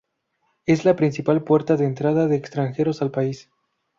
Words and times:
Es 0.65 0.83
la 0.83 0.95
principal 0.95 1.43
puerta 1.43 1.77
de 1.77 1.85
entrada 1.85 2.25
de 2.25 2.35
extranjeros 2.35 3.03
al 3.03 3.11
país. 3.11 3.51